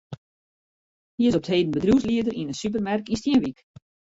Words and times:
Hy 1.17 1.23
is 1.27 1.35
op 1.37 1.43
't 1.45 1.51
heden 1.53 1.73
bedriuwslieder 1.75 2.35
yn 2.41 2.49
in 2.51 2.59
supermerk 2.61 3.07
yn 3.09 3.19
Stienwyk. 3.19 3.59